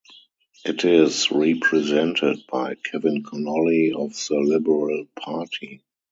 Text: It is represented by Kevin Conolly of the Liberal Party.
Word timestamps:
It 0.65 0.83
is 0.83 1.29
represented 1.29 2.47
by 2.51 2.73
Kevin 2.73 3.21
Conolly 3.21 3.91
of 3.93 4.13
the 4.27 4.39
Liberal 4.39 5.05
Party. 5.15 5.83